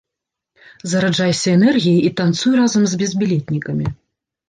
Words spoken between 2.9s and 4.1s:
з безбілетнікамі!